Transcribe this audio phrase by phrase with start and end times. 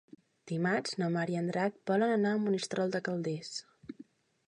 [0.51, 3.57] Dimarts na Mar i en Drac volen anar a Monistrol de Calders.